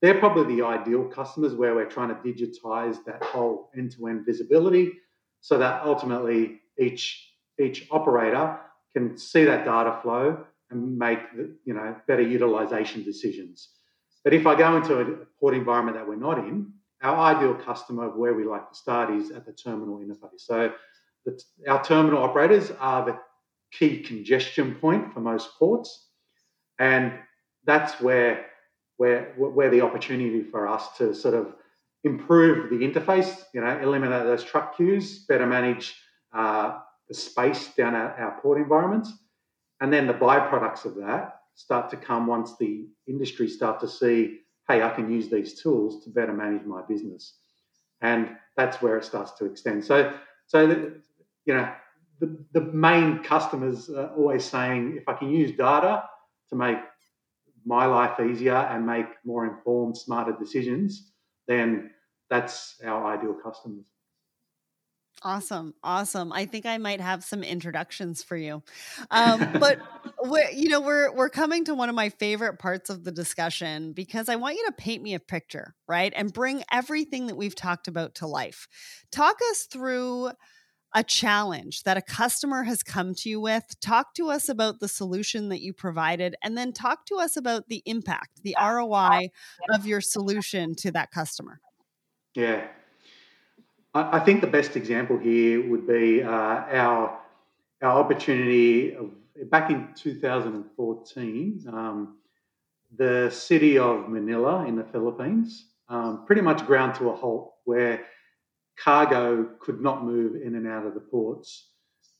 [0.00, 4.92] They're probably the ideal customers where we're trying to digitize that whole end-to-end visibility,
[5.40, 7.24] so that ultimately each
[7.60, 8.58] each operator
[8.94, 11.20] can see that data flow and make
[11.64, 13.70] you know better utilization decisions.
[14.24, 15.04] But if I go into a
[15.40, 16.72] port environment that we're not in,
[17.02, 20.40] our ideal customer of where we like to start is at the terminal interface.
[20.40, 20.72] So
[21.24, 23.18] the, our terminal operators are the
[23.72, 26.08] key congestion point for most ports,
[26.78, 27.12] and
[27.64, 28.46] that's where
[28.96, 31.54] where where the opportunity for us to sort of
[32.04, 35.94] improve the interface, you know, eliminate those truck queues, better manage
[36.32, 39.12] uh, the space down our, our port environments,
[39.80, 44.40] and then the byproducts of that start to come once the industry start to see,
[44.68, 47.34] hey, I can use these tools to better manage my business.
[48.00, 49.84] And that's where it starts to extend.
[49.84, 50.12] So,
[50.46, 50.92] so
[51.46, 51.72] you know,
[52.20, 56.04] the, the main customers are always saying, if I can use data
[56.50, 56.78] to make
[57.66, 61.12] my life easier and make more informed, smarter decisions,
[61.48, 61.90] then
[62.30, 63.84] that's our ideal customers.
[65.22, 65.74] Awesome.
[65.82, 66.32] Awesome.
[66.32, 68.62] I think I might have some introductions for you.
[69.10, 69.80] Um, but
[70.22, 73.92] we're, you know, we're we're coming to one of my favorite parts of the discussion
[73.92, 76.12] because I want you to paint me a picture, right?
[76.14, 78.68] And bring everything that we've talked about to life.
[79.10, 80.30] Talk us through
[80.94, 83.78] a challenge that a customer has come to you with.
[83.80, 87.68] Talk to us about the solution that you provided, and then talk to us about
[87.68, 89.30] the impact, the ROI
[89.72, 91.60] of your solution to that customer.
[92.34, 92.66] Yeah,
[93.94, 97.20] I, think the best example here would be uh, our
[97.82, 99.10] our opportunity of,
[99.50, 101.64] back in 2014.
[101.68, 102.16] Um,
[102.96, 108.04] the city of Manila in the Philippines um, pretty much ground to a halt, where
[108.82, 111.68] cargo could not move in and out of the ports,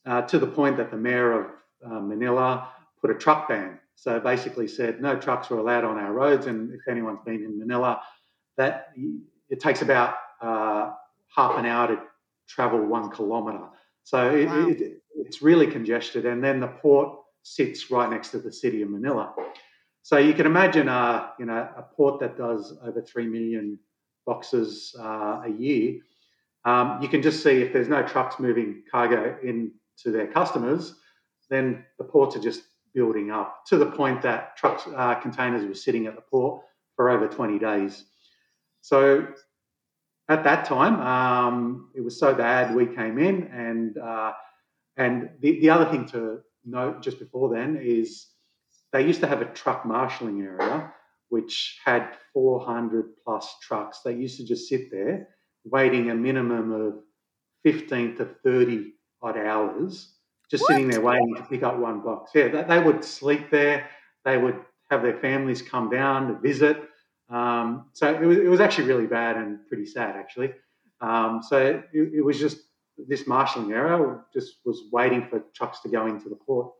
[0.05, 1.45] uh, to the point that the mayor of
[1.85, 2.69] uh, Manila
[3.01, 3.79] put a truck ban.
[3.95, 7.59] So basically said no trucks were allowed on our roads, and if anyone's been in
[7.59, 8.01] Manila,
[8.57, 8.93] that
[9.49, 10.91] it takes about uh,
[11.35, 12.01] half an hour to
[12.47, 13.67] travel one kilometre.
[14.03, 14.67] So it, wow.
[14.69, 16.25] it, it's really congested.
[16.25, 19.33] And then the port sits right next to the city of Manila.
[20.01, 23.77] So you can imagine a, you know, a port that does over 3 million
[24.25, 25.99] boxes uh, a year.
[26.65, 29.71] Um, you can just see if there's no trucks moving cargo in
[30.03, 30.95] to their customers,
[31.49, 35.73] then the ports are just building up to the point that trucks, uh, containers were
[35.73, 36.63] sitting at the port
[36.95, 38.05] for over 20 days.
[38.81, 39.27] So
[40.27, 44.33] at that time, um, it was so bad we came in, and uh,
[44.95, 48.27] and the, the other thing to note just before then is
[48.91, 50.93] they used to have a truck marshalling area
[51.29, 54.01] which had 400 plus trucks.
[54.03, 55.29] They used to just sit there
[55.69, 56.93] waiting a minimum of
[57.63, 60.13] 15 to 30 odd hours,
[60.49, 60.69] just what?
[60.69, 62.31] sitting there waiting to pick up one box.
[62.33, 63.89] Yeah, they, they would sleep there.
[64.25, 66.89] They would have their families come down to visit.
[67.29, 70.53] Um, so it was, it was actually really bad and pretty sad, actually.
[71.01, 72.57] Um, so it, it, was just
[73.07, 76.71] this marshalling area just was waiting for trucks to go into the port.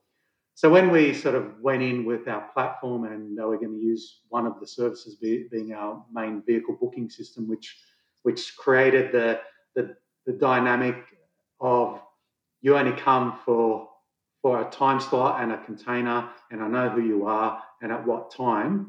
[0.55, 3.81] So when we sort of went in with our platform and they were going to
[3.81, 7.77] use one of the services be, being our main vehicle booking system, which
[8.23, 9.39] which created the,
[9.75, 11.03] the the dynamic
[11.59, 11.99] of
[12.61, 13.87] you only come for
[14.41, 18.05] for a time slot and a container, and I know who you are and at
[18.05, 18.87] what time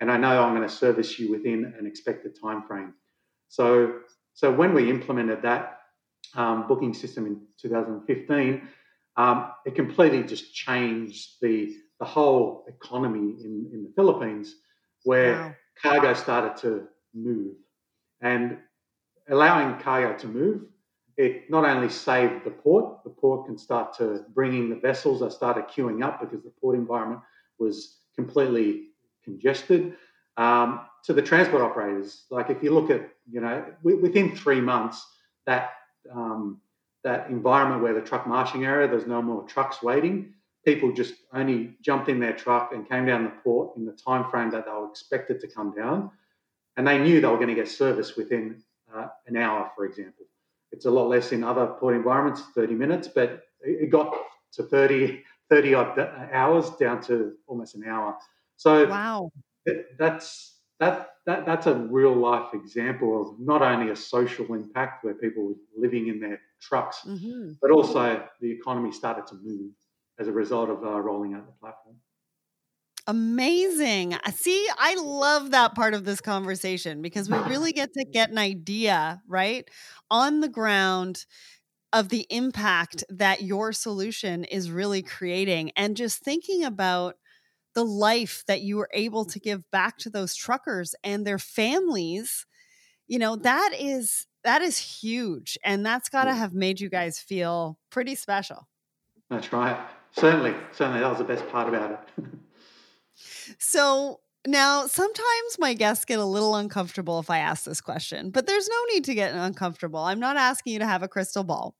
[0.00, 2.94] and I know I'm going to service you within an expected time frame.
[3.48, 4.00] So,
[4.34, 5.80] so when we implemented that
[6.34, 8.68] um, booking system in 2015,
[9.16, 14.54] um, it completely just changed the the whole economy in, in the Philippines,
[15.04, 15.54] where wow.
[15.80, 17.54] cargo started to move,
[18.20, 18.58] and
[19.28, 20.62] allowing cargo to move,
[21.16, 25.20] it not only saved the port, the port can start to bring in the vessels.
[25.20, 27.20] They started queuing up because the port environment
[27.58, 28.88] was completely
[29.24, 29.96] congested.
[30.36, 35.06] Um, to the transport operators, like if you look at, you know, within three months,
[35.46, 35.70] that
[36.12, 36.60] um,
[37.04, 40.34] that environment where the truck marshalling area, there's no more trucks waiting.
[40.64, 44.28] People just only jumped in their truck and came down the port in the time
[44.28, 46.10] frame that they were expected to come down,
[46.76, 48.60] and they knew they were going to get service within
[48.96, 50.26] uh, an hour, for example.
[50.72, 54.14] It's a lot less in other port environments, 30 minutes, but it got
[54.54, 55.98] to 30, 30 odd
[56.32, 58.16] hours down to almost an hour.
[58.56, 59.30] So wow,
[59.98, 65.14] that's that that that's a real life example of not only a social impact where
[65.14, 67.52] people were living in their trucks, mm-hmm.
[67.60, 69.72] but also the economy started to move
[70.18, 71.96] as a result of uh, rolling out the platform.
[73.06, 74.16] Amazing.
[74.34, 78.38] See, I love that part of this conversation because we really get to get an
[78.38, 79.68] idea, right,
[80.10, 81.24] on the ground
[81.92, 87.14] of the impact that your solution is really creating and just thinking about
[87.74, 92.46] the life that you were able to give back to those truckers and their families
[93.08, 97.18] you know that is that is huge and that's got to have made you guys
[97.18, 98.68] feel pretty special.
[99.28, 99.76] That's right.
[100.12, 102.24] Certainly certainly that was the best part about it
[103.58, 108.46] so now, sometimes my guests get a little uncomfortable if I ask this question, but
[108.46, 109.98] there's no need to get uncomfortable.
[109.98, 111.74] I'm not asking you to have a crystal ball.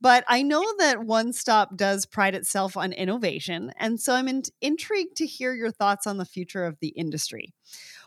[0.00, 3.70] But I know that One Stop does pride itself on innovation.
[3.76, 7.52] And so I'm in- intrigued to hear your thoughts on the future of the industry.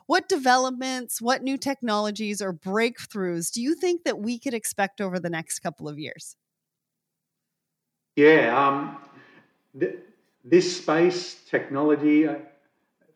[0.07, 5.19] What developments, what new technologies or breakthroughs do you think that we could expect over
[5.19, 6.35] the next couple of years?
[8.15, 8.97] Yeah, um,
[9.79, 9.99] th-
[10.43, 12.27] this space, technology,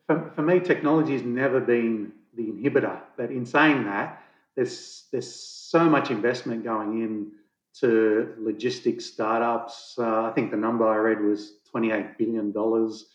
[0.06, 3.00] for, for me, technology has never been the inhibitor.
[3.16, 4.22] But in saying that,
[4.56, 7.32] there's there's so much investment going in
[7.80, 9.94] to logistics startups.
[9.98, 13.06] Uh, I think the number I read was 28 billion dollars,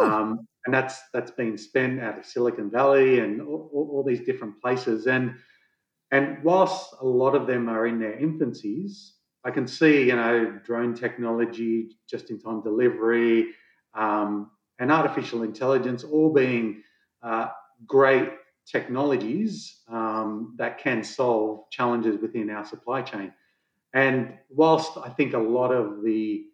[0.00, 4.60] um, and that's that's been spent out of Silicon Valley and all, all, these different
[4.60, 5.06] places.
[5.06, 5.34] And
[6.12, 9.12] and whilst a lot of them are in their infancies,
[9.44, 13.48] I can see you know drone technology, just-in-time delivery,
[13.94, 16.82] um, and artificial intelligence all being
[17.22, 17.48] uh,
[17.86, 18.30] great
[18.66, 23.32] technologies um, that can solve challenges within our supply chain.
[23.94, 26.44] And whilst I think a lot of the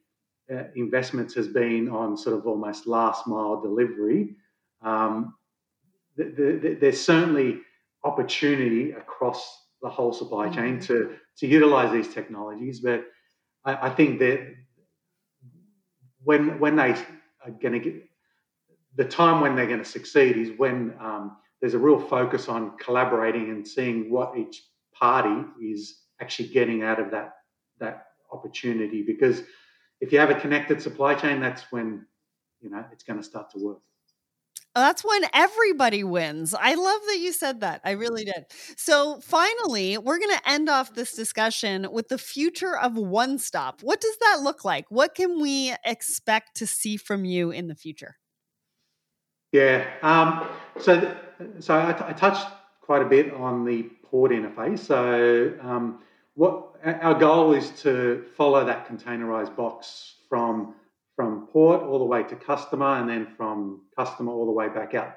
[0.52, 4.36] uh, investments has been on sort of almost last mile delivery,
[4.82, 5.34] um,
[6.16, 7.60] the, the, there's certainly
[8.04, 10.86] opportunity across the whole supply chain mm-hmm.
[10.86, 12.80] to to utilize these technologies.
[12.80, 13.04] But
[13.64, 14.54] I, I think that
[16.22, 16.92] when when they
[17.44, 18.08] are going to get
[18.96, 22.76] the time when they're going to succeed is when um, there's a real focus on
[22.78, 27.32] collaborating and seeing what each party is actually getting out of that
[27.80, 29.02] that opportunity.
[29.02, 29.42] Because
[30.00, 32.06] if you have a connected supply chain, that's when
[32.60, 33.78] you know it's going to start to work.
[34.74, 36.52] That's when everybody wins.
[36.52, 37.80] I love that you said that.
[37.84, 38.46] I really did.
[38.76, 43.82] So, finally, we're going to end off this discussion with the future of One Stop.
[43.82, 44.86] What does that look like?
[44.88, 48.16] What can we expect to see from you in the future?
[49.54, 49.86] Yeah.
[50.02, 50.48] Um,
[50.80, 51.16] so,
[51.60, 52.44] so I, t- I touched
[52.80, 54.80] quite a bit on the port interface.
[54.80, 56.00] So, um,
[56.34, 60.74] what our goal is to follow that containerized box from
[61.14, 64.94] from port all the way to customer, and then from customer all the way back
[64.94, 65.14] out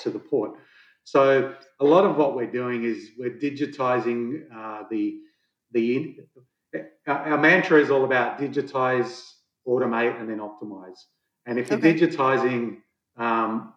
[0.00, 0.58] to the port.
[1.04, 5.20] So a lot of what we're doing is we're digitizing uh, the
[5.70, 6.16] the
[7.06, 9.30] our, mantra is all about digitize,
[9.64, 10.98] automate, and then optimize.
[11.46, 11.94] And if you're okay.
[11.94, 12.78] digitizing,
[13.16, 13.72] um,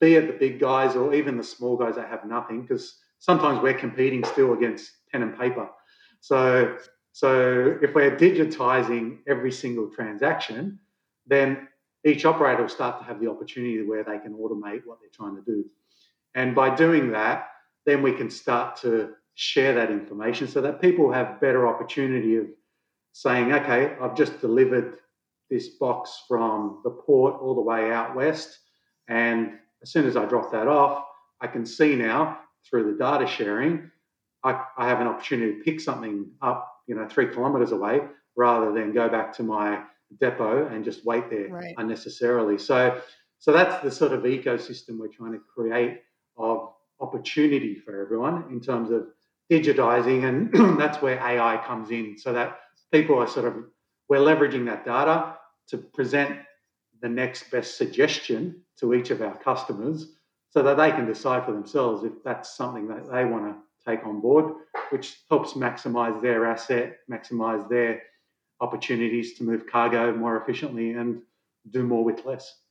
[0.00, 3.60] be it the big guys or even the small guys that have nothing, because sometimes
[3.62, 5.68] we're competing still against pen and paper.
[6.20, 6.76] So
[7.12, 10.78] so if we're digitizing every single transaction,
[11.26, 11.68] then
[12.04, 15.36] each operator will start to have the opportunity where they can automate what they're trying
[15.36, 15.64] to do.
[16.34, 17.48] And by doing that,
[17.84, 22.46] then we can start to share that information so that people have better opportunity of
[23.12, 24.96] saying, okay, I've just delivered
[25.50, 28.58] this box from the port all the way out west.
[29.08, 31.04] And as soon as I drop that off,
[31.40, 32.38] I can see now
[32.68, 33.90] through the data sharing,
[34.44, 38.00] I, I have an opportunity to pick something up you know three kilometers away
[38.36, 39.82] rather than go back to my
[40.20, 41.74] depot and just wait there right.
[41.78, 42.58] unnecessarily.
[42.58, 43.00] So
[43.38, 46.02] so that's the sort of ecosystem we're trying to create
[46.36, 49.06] of opportunity for everyone in terms of
[49.50, 52.60] digitizing and that's where AI comes in so that
[52.92, 53.64] people are sort of
[54.12, 56.38] we're leveraging that data to present
[57.00, 60.12] the next best suggestion to each of our customers
[60.50, 63.56] so that they can decide for themselves if that's something that they want to
[63.90, 64.52] take on board,
[64.90, 68.02] which helps maximize their asset, maximize their
[68.60, 71.22] opportunities to move cargo more efficiently and
[71.70, 72.61] do more with less.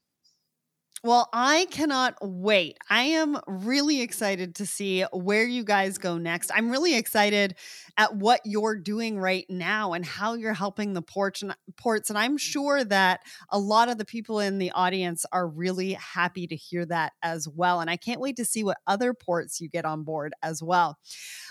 [1.03, 2.77] Well, I cannot wait.
[2.87, 6.51] I am really excited to see where you guys go next.
[6.53, 7.55] I'm really excited
[7.97, 12.19] at what you're doing right now and how you're helping the ports and ports and
[12.19, 16.55] I'm sure that a lot of the people in the audience are really happy to
[16.55, 19.85] hear that as well and I can't wait to see what other ports you get
[19.85, 20.99] on board as well.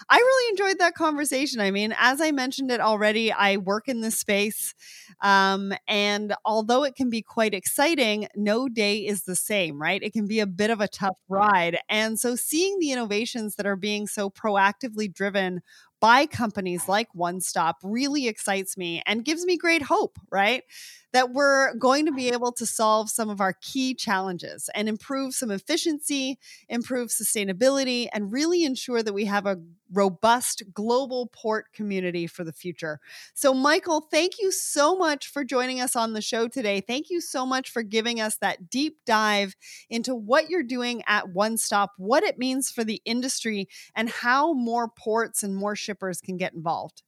[0.09, 1.61] I really enjoyed that conversation.
[1.61, 4.74] I mean, as I mentioned it already, I work in this space
[5.22, 10.03] um, and although it can be quite exciting, no day is the same, right?
[10.03, 11.78] It can be a bit of a tough ride.
[11.88, 15.62] And so seeing the innovations that are being so proactively driven
[16.01, 20.64] by companies like One Stop really excites me and gives me great hope, right?
[21.12, 25.34] That we're going to be able to solve some of our key challenges and improve
[25.34, 26.38] some efficiency,
[26.68, 29.59] improve sustainability, and really ensure that we have a
[29.92, 33.01] robust global port community for the future.
[33.34, 36.80] So, Michael, thank you so much for joining us on the show today.
[36.80, 39.57] Thank you so much for giving us that deep dive
[39.88, 44.53] into what you're doing at One Stop, what it means for the industry, and how
[44.53, 47.03] more ports and more shippers can get involved.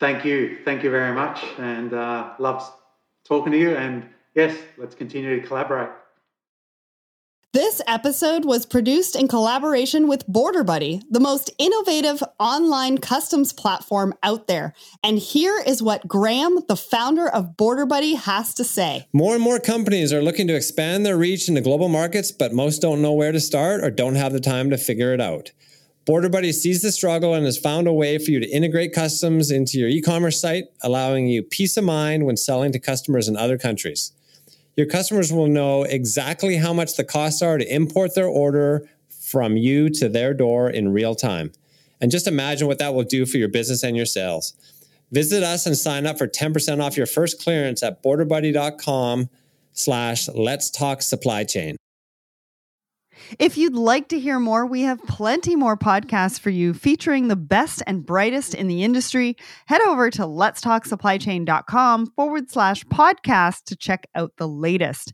[0.00, 0.58] Thank you.
[0.64, 1.44] Thank you very much.
[1.58, 2.64] And uh, loves
[3.24, 3.76] talking to you.
[3.76, 5.90] And yes, let's continue to collaborate.
[7.52, 14.14] This episode was produced in collaboration with Border Buddy, the most innovative online customs platform
[14.22, 14.72] out there.
[15.02, 19.08] And here is what Graham, the founder of Border Buddy, has to say.
[19.12, 22.80] More and more companies are looking to expand their reach into global markets, but most
[22.82, 25.50] don't know where to start or don't have the time to figure it out.
[26.10, 29.52] Border Buddy sees the struggle and has found a way for you to integrate customs
[29.52, 33.36] into your e commerce site, allowing you peace of mind when selling to customers in
[33.36, 34.10] other countries.
[34.74, 39.56] Your customers will know exactly how much the costs are to import their order from
[39.56, 41.52] you to their door in real time.
[42.00, 44.54] And just imagine what that will do for your business and your sales.
[45.12, 49.30] Visit us and sign up for 10% off your first clearance at borderbuddy.com
[49.74, 51.76] slash let's talk supply chain.
[53.38, 57.36] If you'd like to hear more, we have plenty more podcasts for you featuring the
[57.36, 59.36] best and brightest in the industry.
[59.66, 65.12] Head over to letstalksupplychain.com forward slash podcast to check out the latest.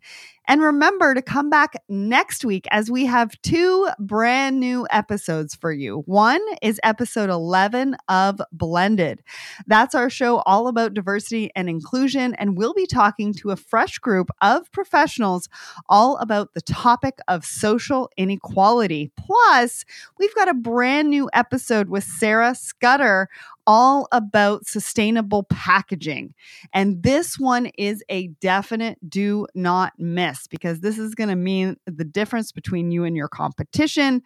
[0.48, 5.72] And remember to come back next week as we have two brand new episodes for
[5.72, 6.02] you.
[6.06, 9.22] One is episode 11 of Blended.
[9.66, 12.34] That's our show all about diversity and inclusion.
[12.34, 15.48] And we'll be talking to a fresh group of professionals
[15.88, 19.10] all about the topic of social inequality.
[19.16, 19.84] Plus,
[20.18, 23.28] we've got a brand new episode with Sarah Scudder
[23.66, 26.34] all about sustainable packaging.
[26.72, 31.76] And this one is a definite do not miss because this is going to mean
[31.86, 34.22] the difference between you and your competition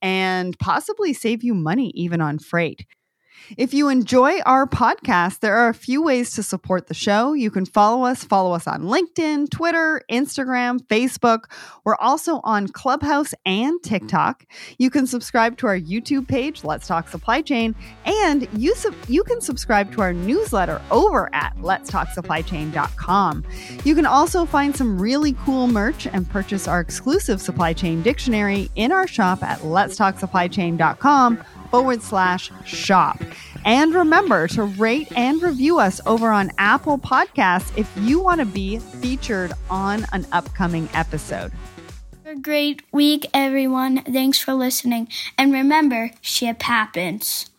[0.00, 2.86] and possibly save you money even on freight.
[3.56, 7.32] If you enjoy our podcast, there are a few ways to support the show.
[7.32, 11.44] You can follow us, follow us on LinkedIn, Twitter, Instagram, Facebook.
[11.84, 14.44] We're also on Clubhouse and TikTok.
[14.78, 17.74] You can subscribe to our YouTube page, Let's Talk Supply Chain,
[18.04, 18.74] and you
[19.08, 23.44] you can subscribe to our newsletter over at letstalksupplychain.com.
[23.84, 28.70] You can also find some really cool merch and purchase our exclusive supply chain dictionary
[28.74, 33.20] in our shop at letstalksupplychain.com forward slash shop.
[33.64, 38.46] And remember to rate and review us over on Apple Podcasts if you want to
[38.46, 41.52] be featured on an upcoming episode.
[42.24, 44.02] Have A great week, everyone.
[44.02, 45.08] Thanks for listening.
[45.38, 47.51] And remember, ship happens.